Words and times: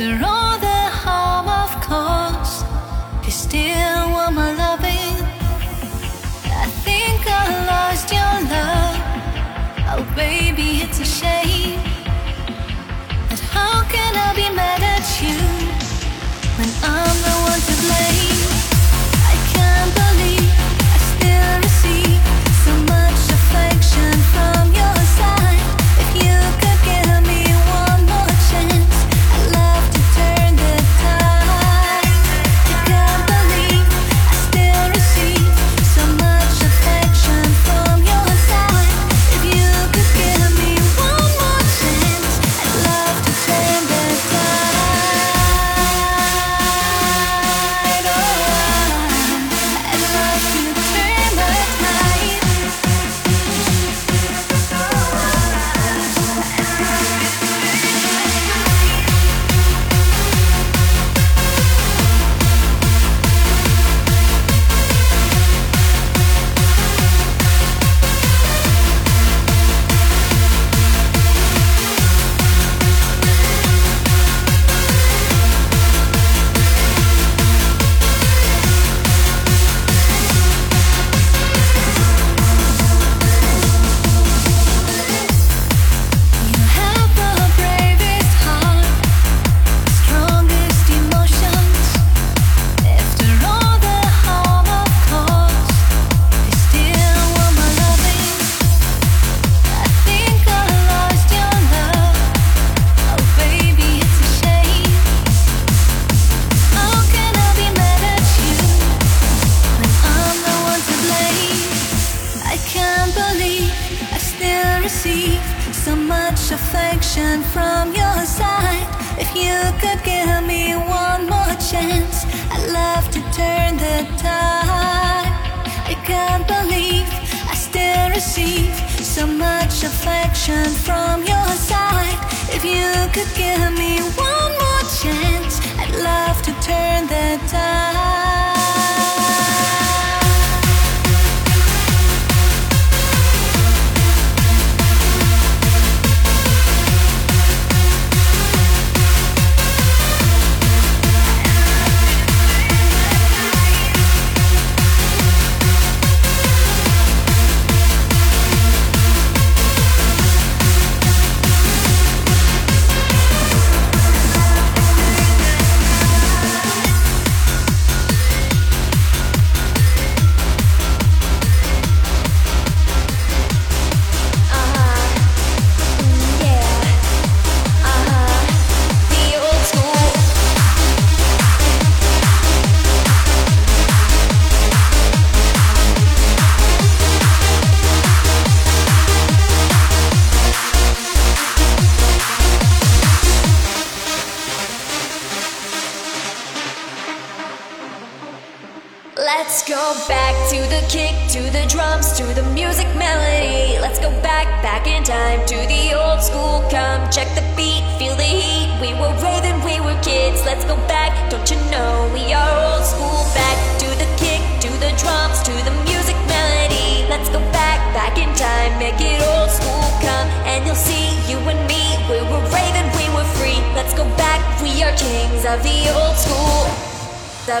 After 0.00 0.24
all 0.24 0.56
the 0.60 0.80
harm 1.02 1.48
I've 1.48 1.82
caused, 1.82 2.64
you 3.24 3.32
still 3.32 4.10
want 4.12 4.32
my 4.36 4.52
loving. 4.52 5.16
I 6.54 6.66
think 6.86 7.26
I 7.26 7.42
lost 7.66 8.12
your 8.12 8.34
love. 8.54 8.96
Oh, 9.90 10.04
baby, 10.14 10.82
it's 10.84 11.00
a 11.00 11.04
shame. 11.04 11.80
But 13.28 13.40
how 13.50 13.82
can 13.90 14.14
I 14.14 14.32
be 14.36 14.48
mad 14.54 14.84
at 14.84 15.06
you 15.20 15.36
when 16.58 16.70
I'm 16.94 17.16
the 17.26 17.34
one 17.50 17.60
to 17.66 17.74
blame? 17.82 18.17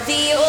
the 0.08 0.47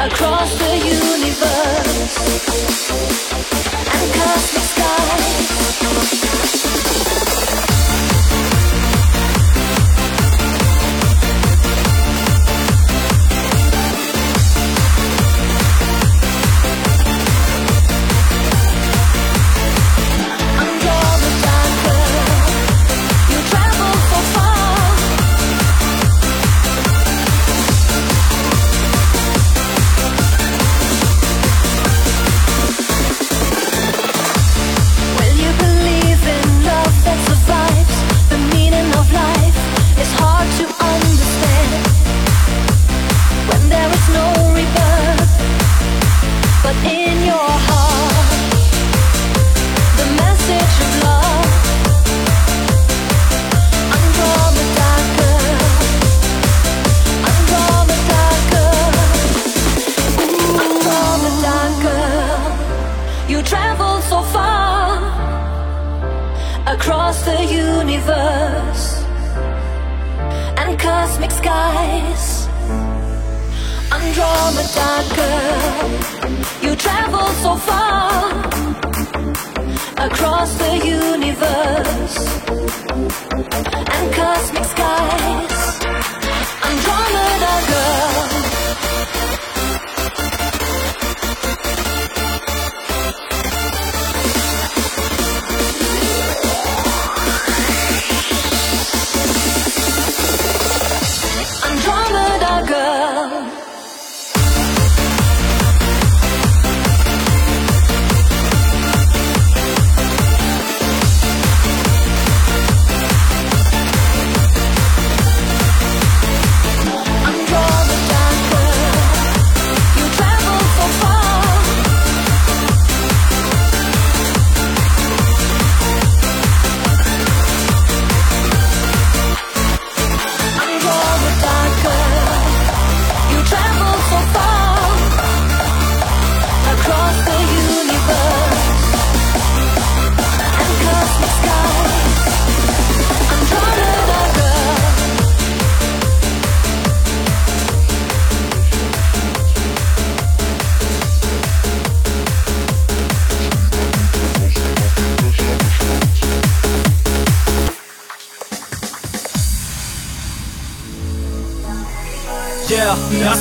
across 0.00 0.58
the 0.58 0.76
universe 0.76 2.18
and 3.94 4.12
cosmic 4.14 4.64
skies. 4.64 5.44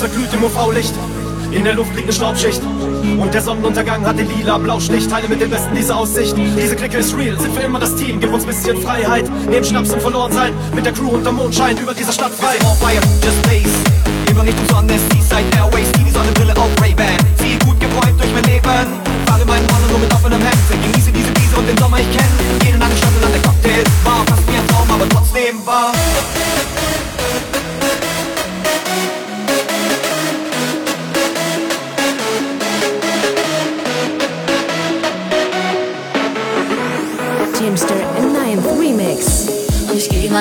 Yeah, 0.03 0.09
das 0.09 0.11
verglüht 0.11 0.33
im 0.33 0.43
UV-Licht. 0.43 0.93
In 1.51 1.63
der 1.63 1.75
Luft 1.75 1.91
liegt 1.95 2.05
eine 2.05 2.13
Staubschicht. 2.13 2.61
Und 2.61 3.33
der 3.33 3.41
Sonnenuntergang 3.41 4.05
hat 4.05 4.17
den 4.17 4.27
lila 4.27 4.57
Blauschlicht. 4.57 5.09
Teile 5.09 5.27
mit 5.29 5.39
den 5.39 5.49
Besten 5.49 5.75
diese 5.75 5.95
Aussicht. 5.95 6.35
Diese 6.35 6.75
Clique 6.75 6.97
ist 6.97 7.15
real, 7.15 7.39
sind 7.39 7.53
für 7.55 7.61
immer 7.61 7.79
das 7.79 7.95
Team. 7.95 8.19
Gib 8.19 8.33
uns 8.33 8.45
bisschen 8.45 8.77
Freiheit. 8.81 9.29
Neben 9.47 9.63
Schnaps 9.63 9.91
und 9.91 10.01
Verlorensein. 10.01 10.53
Mit 10.75 10.85
der 10.85 10.93
Crew 10.93 11.09
unter 11.09 11.31
Mondschein 11.31 11.77
über 11.77 11.93
dieser 11.93 12.11
Stadt 12.11 12.33
frei. 12.33 12.55
All 12.65 12.75
fire, 12.75 13.01
just 13.23 13.41
blaze. 13.43 13.69
Immer 14.29 14.43
nicht 14.43 14.57
umsonst, 14.59 14.95
Seaside 15.11 15.49
Airways, 15.55 15.91
zieh 15.93 16.03
die 16.03 16.11
Sonnenbrille 16.11 16.55
auf 16.57 16.69
Ray-Ban. 16.81 17.17
Zieh 17.37 17.57
gut 17.65 17.79
gebräunt 17.79 18.19
durch 18.19 18.33
mein 18.33 18.43
Leben. 18.43 18.87
Fahre 19.25 19.45
meinen 19.45 19.67
Mann 19.67 19.81
nur 19.89 19.99
mit 19.99 20.13
offenem 20.13 20.41
Hemd. 20.41 20.83
Genieße 20.91 21.11
diese 21.11 21.29
Wiese 21.29 21.55
und 21.57 21.67
den 21.67 21.77
Sommer, 21.77 21.99
ich 21.99 22.11
kenn. 22.11 22.31
Jede 22.65 22.77
Nacht 22.77 22.97
Stadt 22.97 23.11
an 23.23 23.31
der 23.31 23.41
Cocktailbar. 23.41 24.25
Fast 24.27 24.47
wie 24.47 24.57
ein 24.57 24.67
Traum, 24.67 24.89
aber 24.89 25.07
trotzdem 25.09 25.65
wahr. 25.65 25.93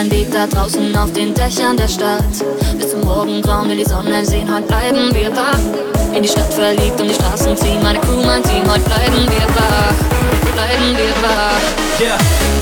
Meinen 0.02 0.10
Weg 0.10 0.32
da 0.32 0.48
draußen 0.48 0.96
auf 0.96 1.12
den 1.12 1.32
Dächern 1.32 1.76
der 1.76 1.86
Stadt. 1.86 2.24
Bis 2.76 2.90
zum 2.90 3.02
Morgengrauen 3.02 3.68
will 3.68 3.76
die 3.76 3.84
Sonne 3.84 4.26
sehen, 4.26 4.52
heute 4.52 4.66
bleiben 4.66 5.14
wir 5.14 5.30
wach. 5.36 5.60
In 6.12 6.24
die 6.24 6.28
Stadt 6.28 6.52
verliebt 6.52 7.00
und 7.00 7.06
die 7.06 7.14
Straßen 7.14 7.56
ziehen, 7.56 7.80
meine 7.84 8.00
Crew, 8.00 8.20
mein 8.26 8.42
Team, 8.42 8.68
heute 8.68 8.80
bleiben 8.80 9.22
wir 9.28 9.46
wach. 9.54 9.94
Bleiben 10.54 10.96
wir 10.96 11.14
wach. 11.22 12.00
Yeah. 12.00 12.61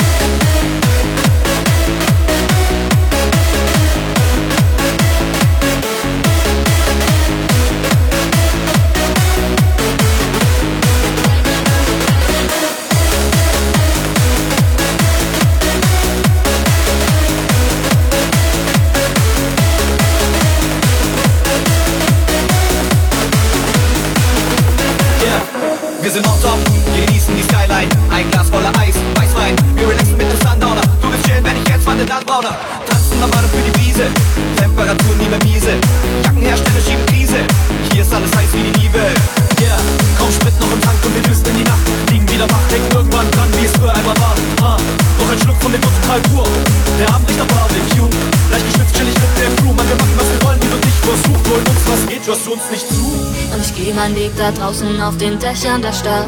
Da 54.40 54.50
draußen 54.50 55.00
auf 55.02 55.18
den 55.18 55.38
Dächern 55.38 55.82
der 55.82 55.92
Stadt. 55.92 56.26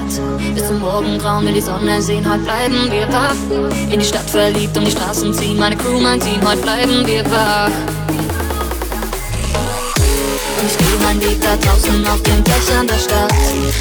Bis 0.55 0.67
zum 0.67 0.81
Morgengrauen 0.81 1.47
will 1.47 1.55
die 1.55 1.63
Sonne 1.63 2.01
sehen, 2.03 2.29
heute 2.31 2.43
bleiben 2.43 2.91
wir 2.91 3.09
wach. 3.09 3.35
In 3.91 3.99
die 3.99 4.05
Stadt 4.05 4.29
verliebt, 4.29 4.77
um 4.77 4.85
die 4.85 4.91
Straßen 4.91 5.33
ziehen 5.33 5.59
Meine 5.59 5.77
Crew, 5.77 5.99
mein 5.99 6.21
Team, 6.21 6.41
heute 6.47 6.61
bleiben 6.61 7.07
wir 7.07 7.25
wach. 7.31 7.71
Und 10.59 11.03
meinen 11.03 11.23
Weg 11.23 11.41
da 11.41 11.57
draußen 11.57 12.07
auf 12.07 12.23
den 12.23 12.45
Dächern 12.45 12.87
der 12.87 12.99
Stadt. 12.99 13.33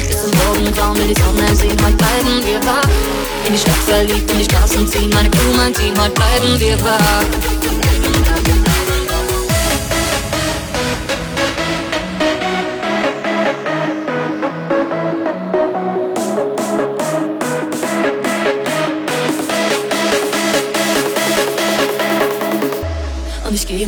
Bis 0.08 0.22
zum 0.22 0.38
Morgengrauen 0.46 0.96
will 0.96 1.14
die 1.14 1.20
Sonne 1.20 1.54
sehen, 1.54 1.76
heute 1.84 1.96
bleiben 1.96 2.40
wir 2.46 2.66
wach. 2.66 2.88
In 3.46 3.52
die 3.52 3.58
Stadt 3.58 3.82
verliebt, 3.86 4.30
in 4.30 4.38
die 4.38 4.44
Straßen 4.44 4.88
ziehen 4.88 5.10
Meine 5.10 5.28
Crew, 5.28 5.52
mein 5.56 5.74
Team, 5.74 5.92
heute 6.00 6.12
bleiben 6.12 6.58
wir 6.58 6.82
wach 6.82 7.51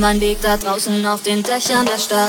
Meinen 0.04 0.20
Weg 0.20 0.42
da 0.42 0.58
draußen 0.58 1.06
auf 1.06 1.22
den 1.22 1.42
Dächern 1.42 1.86
der 1.86 1.98
Stadt 1.98 2.28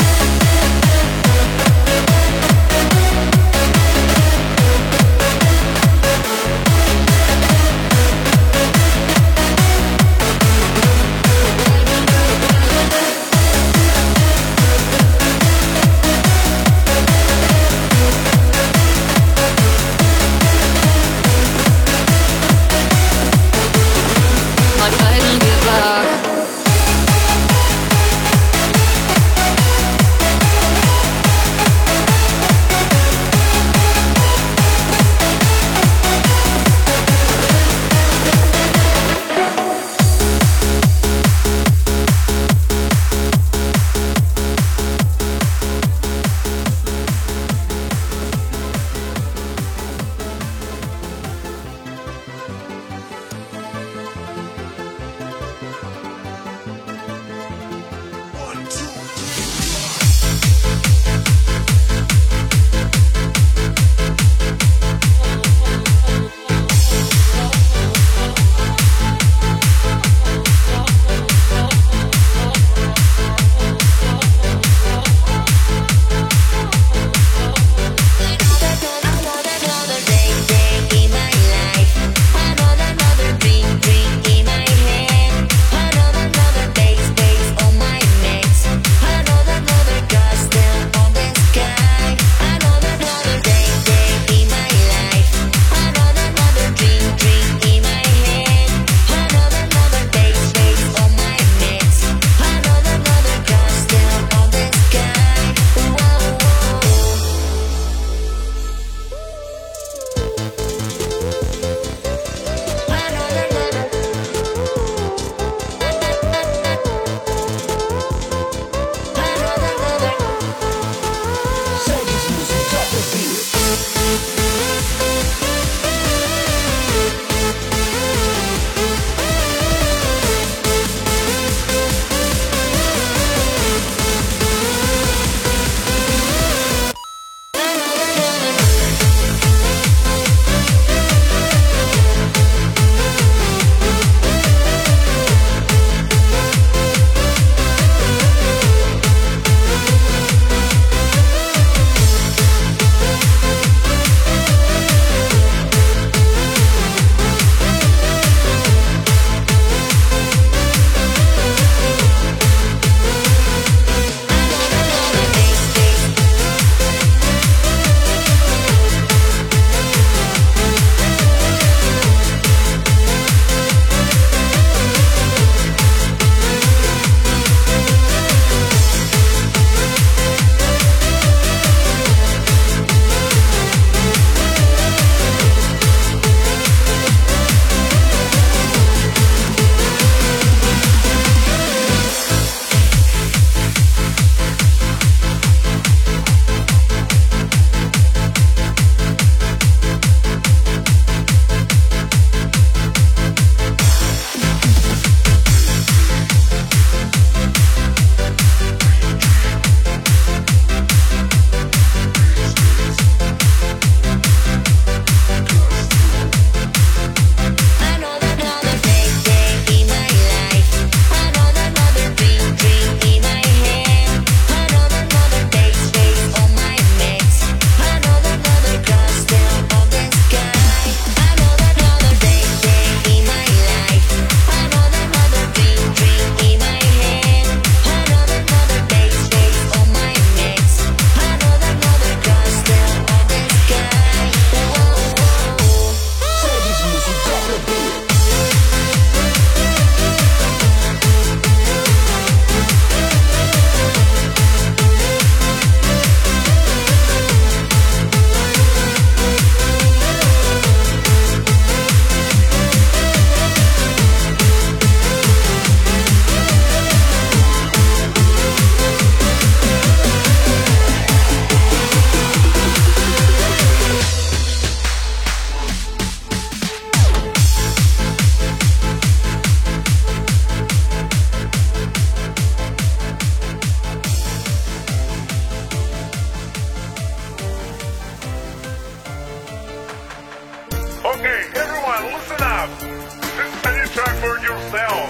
up 292.66 292.82
and 292.82 293.76
you 293.78 293.88
try 293.94 294.12
for 294.22 294.40
yourself 294.40 295.10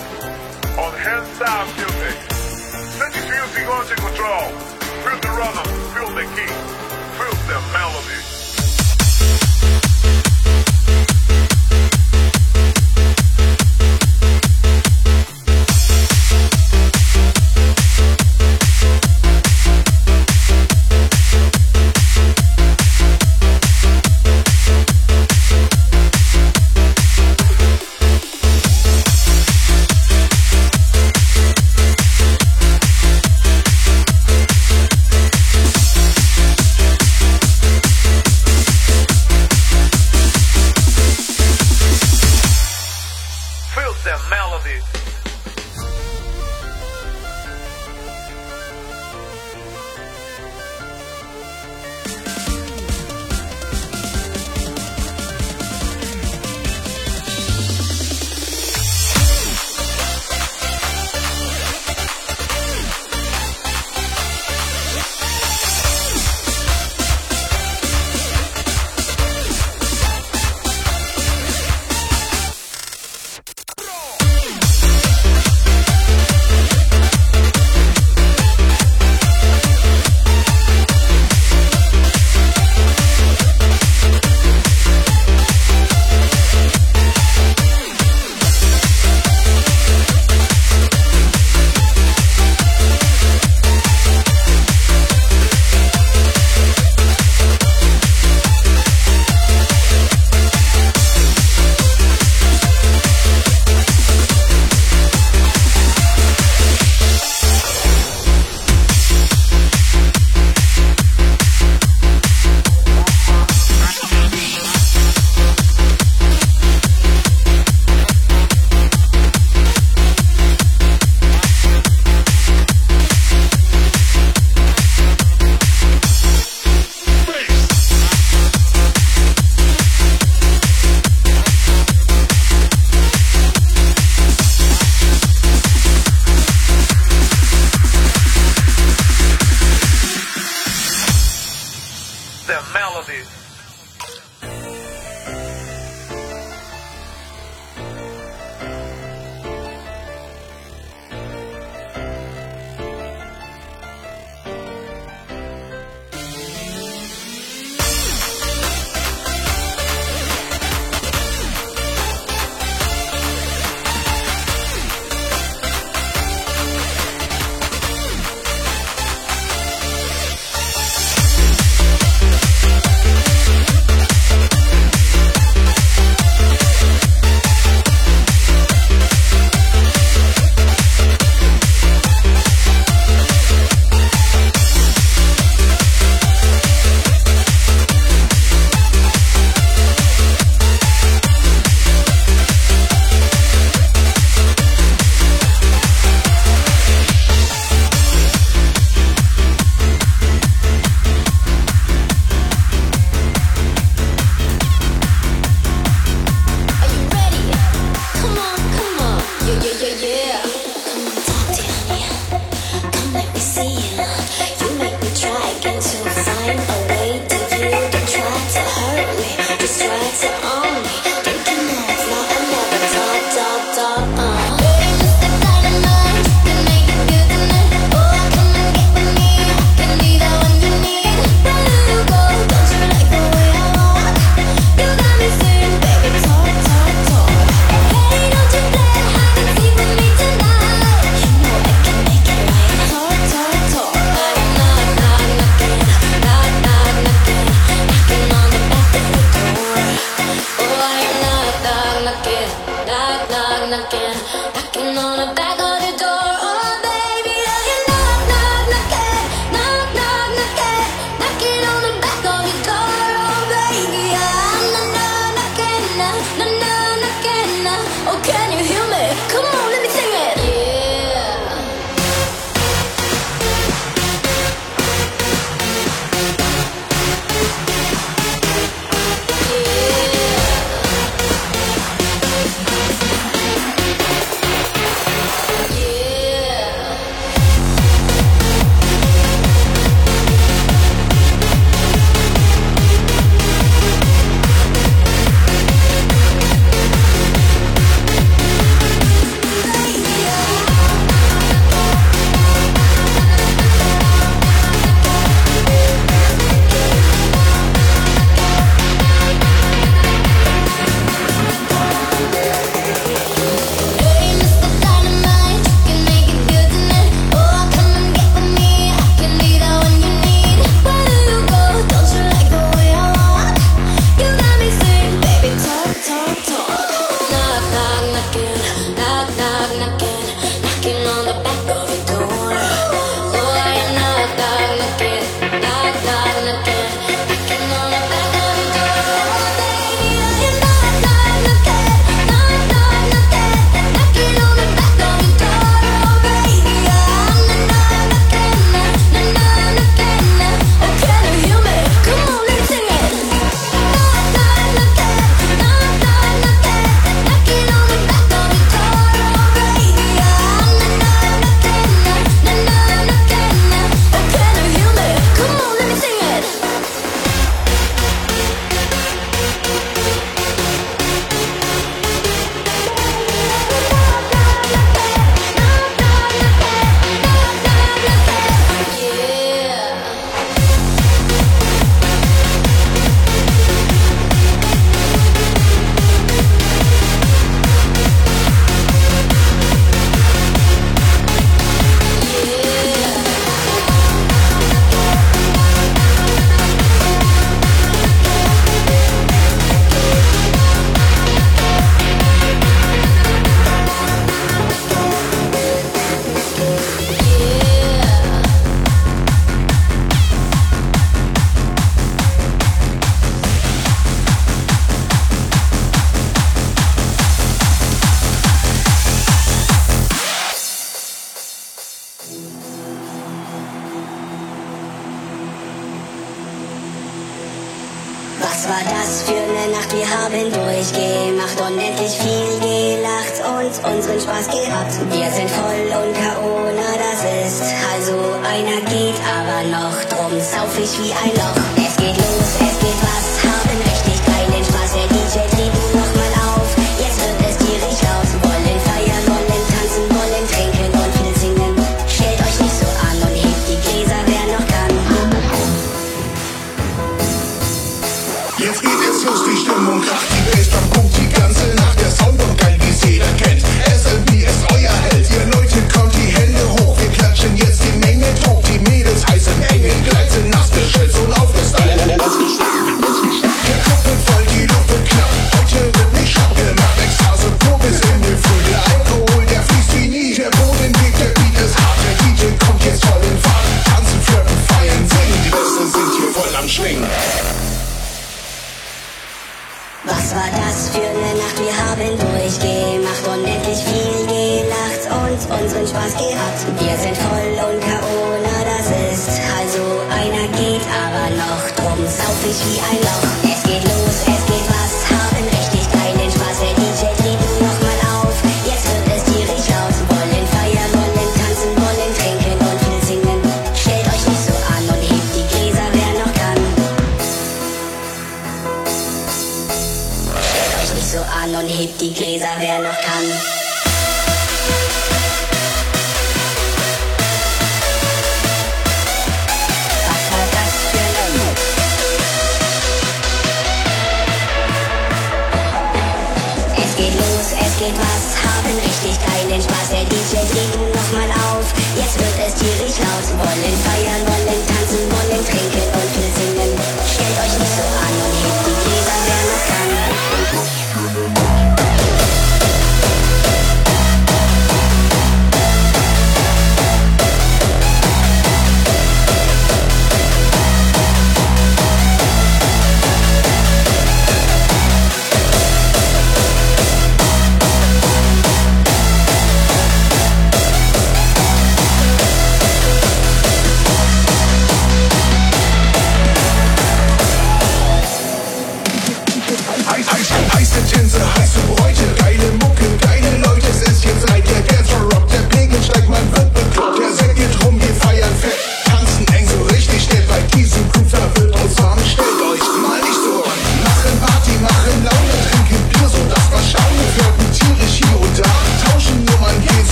on 0.78 0.91
hands 1.00 1.39
down 1.39 1.65
music. 1.78 2.18
Then 3.00 3.12
you 3.15 3.24
feel 3.32 3.48
the 3.89 3.96
control. 3.96 4.48
Feel 5.04 5.20
the 5.22 5.32
rhythm, 5.39 5.68
feel 5.94 6.10
the 6.15 6.26
key, 6.36 6.54
feel 7.18 7.36
the 7.48 7.60
melody. 7.74 8.45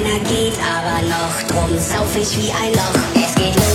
einer 0.00 0.18
geht 0.20 0.54
aber 0.58 1.02
noch. 1.06 1.42
Drum 1.48 1.78
sauf 1.78 2.16
ich 2.16 2.36
wie 2.38 2.50
ein 2.50 2.72
Loch. 2.72 3.00
Es 3.14 3.34
geht 3.34 3.54
los. 3.56 3.69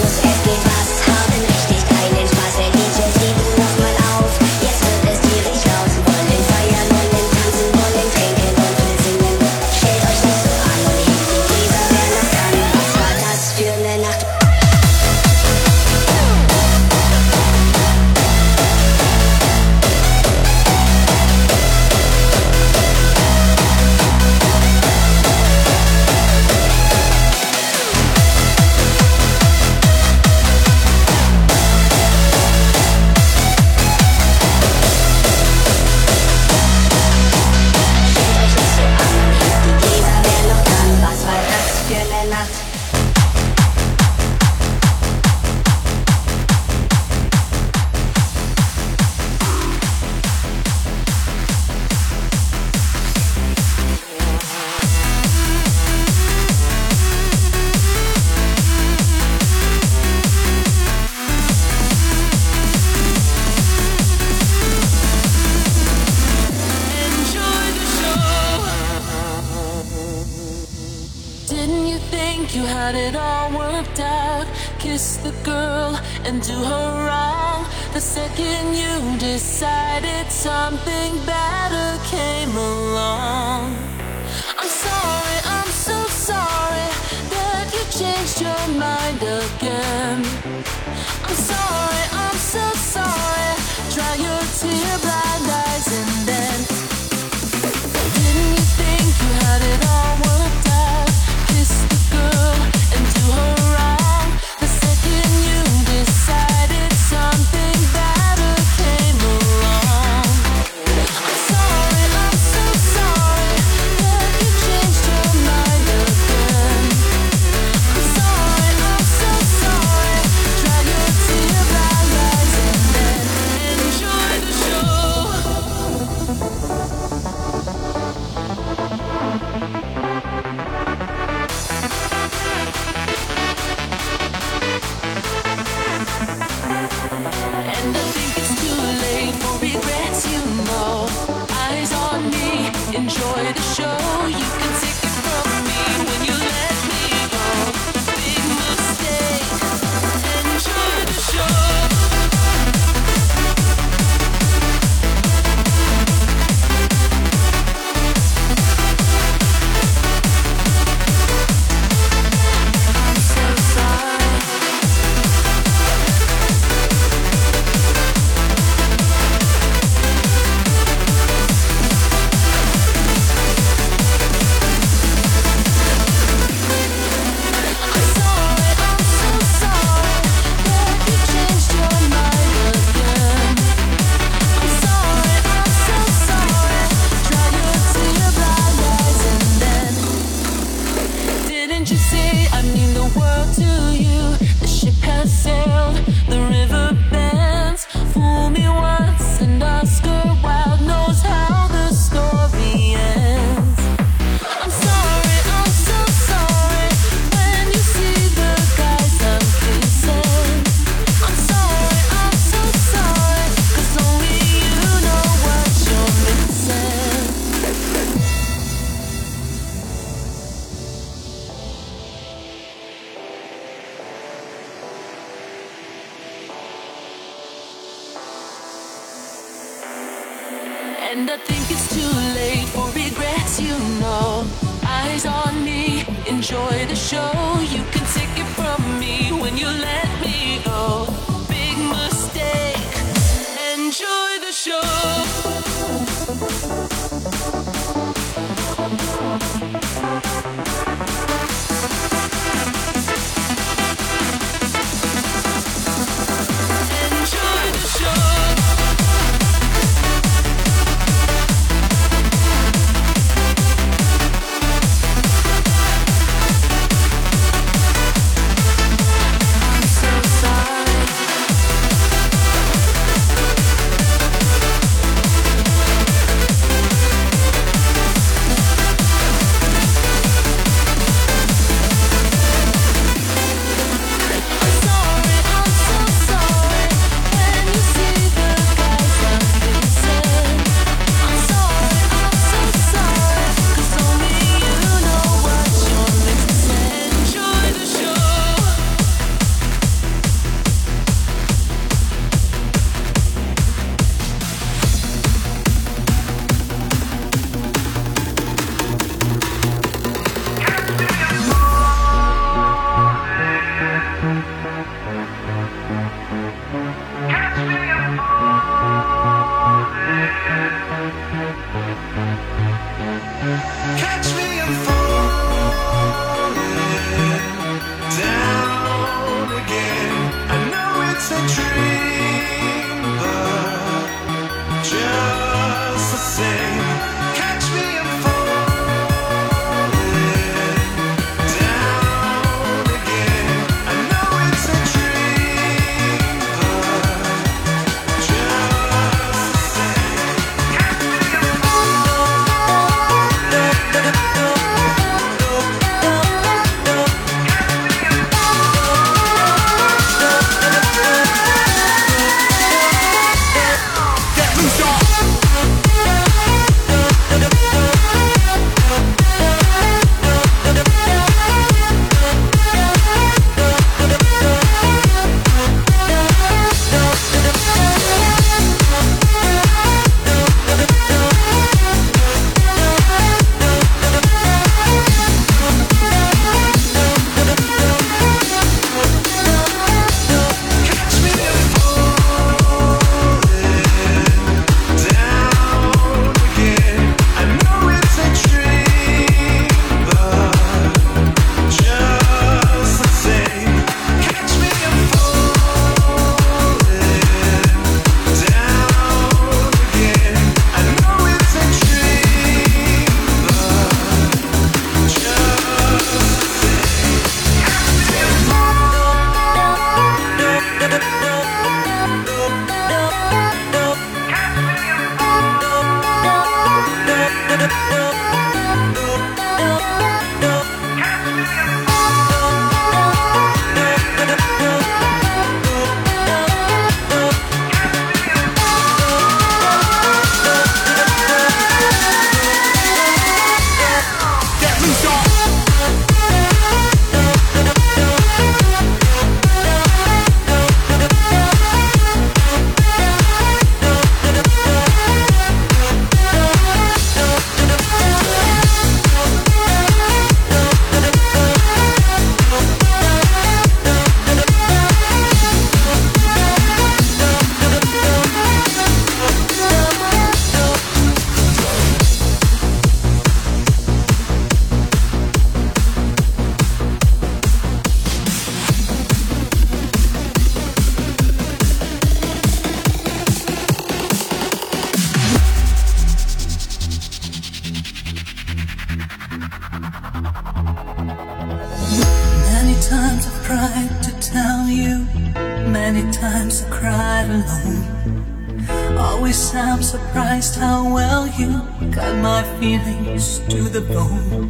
Feelings 502.65 503.39
to 503.47 503.61
the 503.69 503.81
bone. 503.81 504.49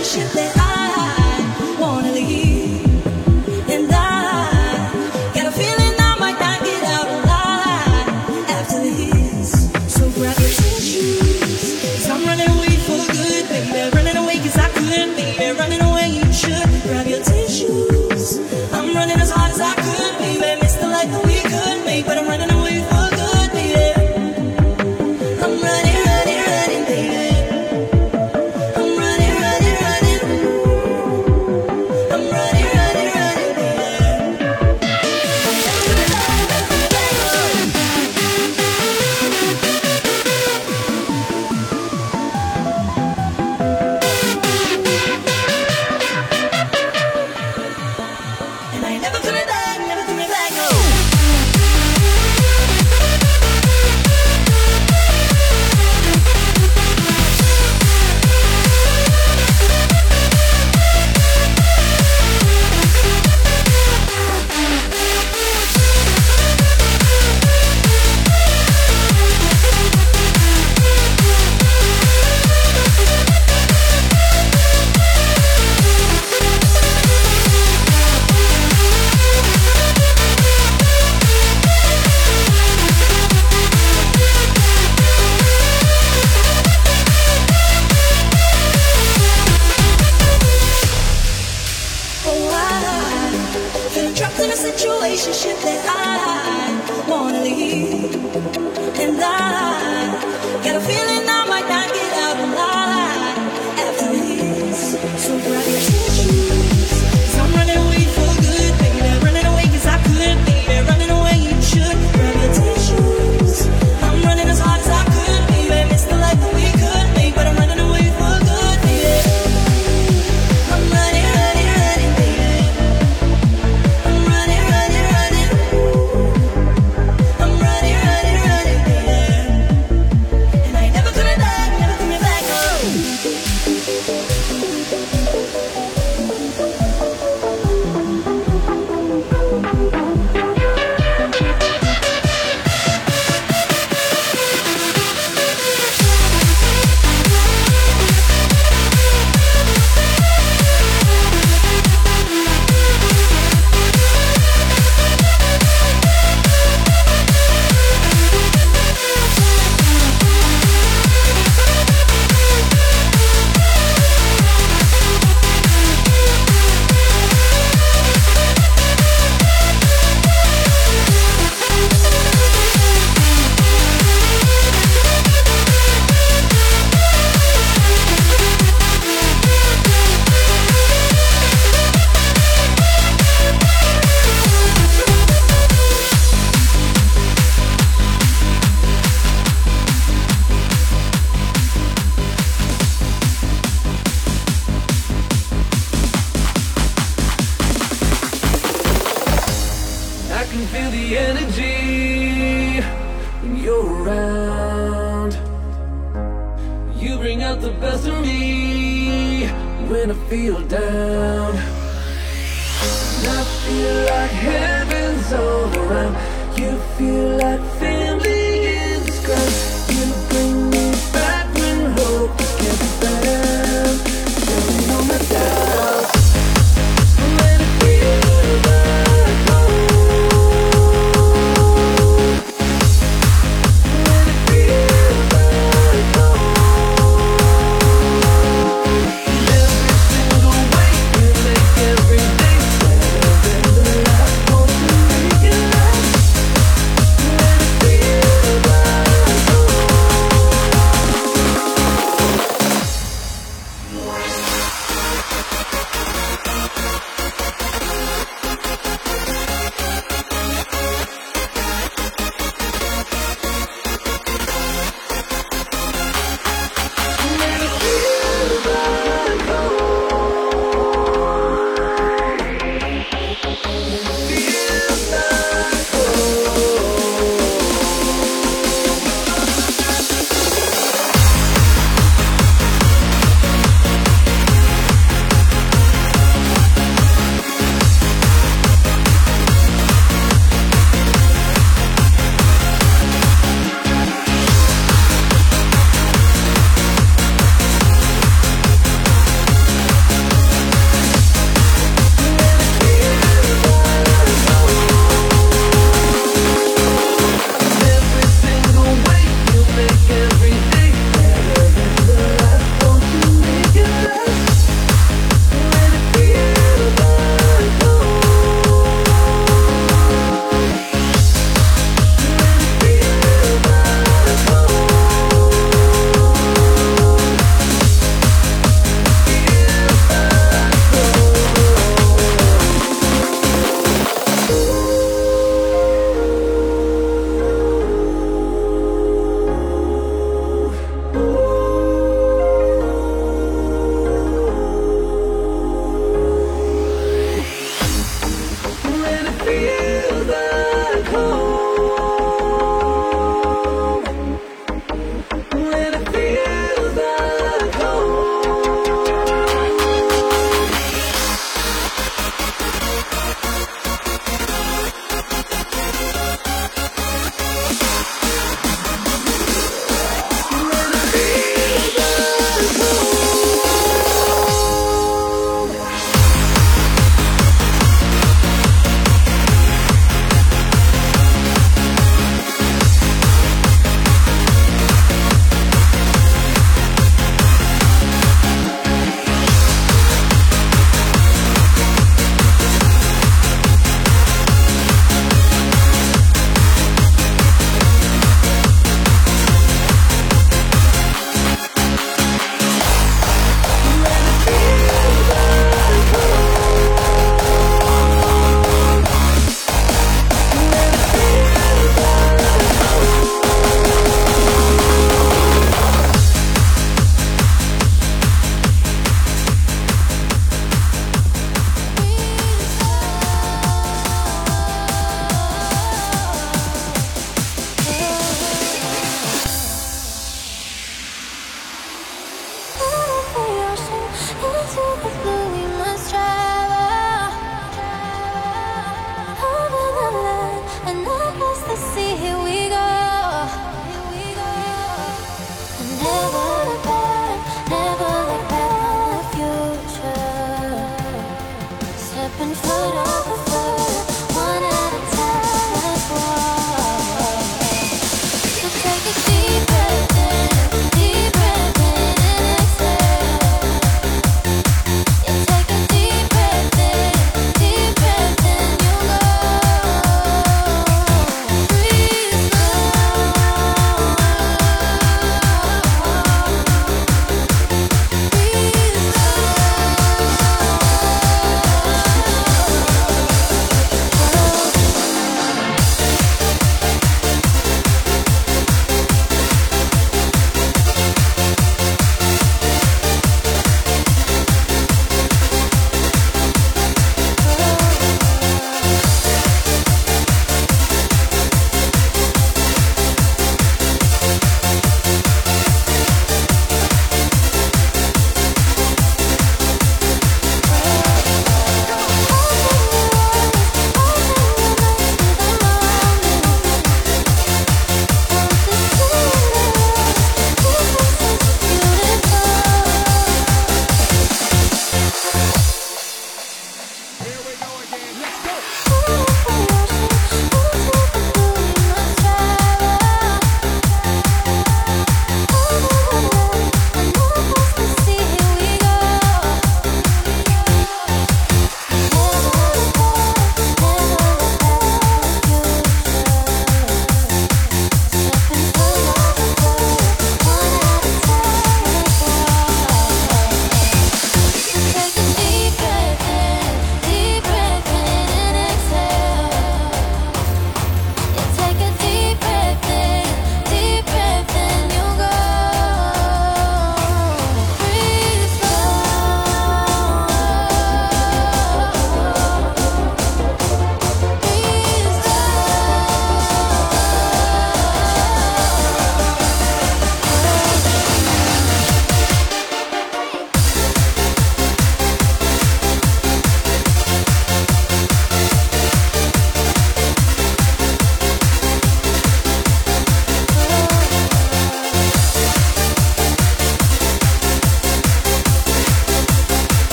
relationship 0.00 0.32
that 0.32 0.59